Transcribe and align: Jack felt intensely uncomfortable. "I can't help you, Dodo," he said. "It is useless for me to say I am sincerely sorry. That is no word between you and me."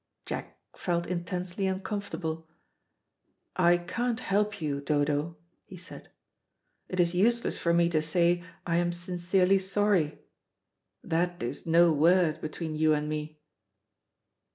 Jack 0.25 0.57
felt 0.75 1.05
intensely 1.05 1.67
uncomfortable. 1.67 2.49
"I 3.55 3.77
can't 3.77 4.19
help 4.19 4.59
you, 4.59 4.81
Dodo," 4.81 5.37
he 5.67 5.77
said. 5.77 6.09
"It 6.89 6.99
is 6.99 7.13
useless 7.13 7.59
for 7.59 7.71
me 7.71 7.87
to 7.89 8.01
say 8.01 8.43
I 8.65 8.77
am 8.77 8.91
sincerely 8.91 9.59
sorry. 9.59 10.17
That 11.03 11.43
is 11.43 11.67
no 11.67 11.91
word 11.93 12.41
between 12.41 12.75
you 12.75 12.95
and 12.95 13.07
me." 13.07 13.37